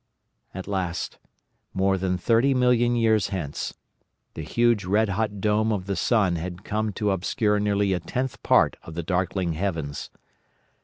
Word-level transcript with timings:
At 0.55 0.67
last, 0.67 1.19
more 1.75 1.95
than 1.95 2.17
thirty 2.17 2.55
million 2.55 2.95
years 2.95 3.27
hence, 3.27 3.75
the 4.33 4.41
huge 4.41 4.83
red 4.83 5.09
hot 5.09 5.39
dome 5.39 5.71
of 5.71 5.85
the 5.85 5.95
sun 5.95 6.37
had 6.37 6.63
come 6.63 6.91
to 6.93 7.11
obscure 7.11 7.59
nearly 7.59 7.93
a 7.93 7.99
tenth 7.99 8.41
part 8.41 8.77
of 8.81 8.95
the 8.95 9.03
darkling 9.03 9.53
heavens. 9.53 10.09